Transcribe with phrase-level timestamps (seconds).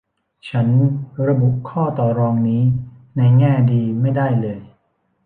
[0.49, 0.67] ฉัน
[1.27, 2.63] ระบุข้อต่อรองนี้
[3.17, 4.61] ในแง่ดีไม่ได้เลย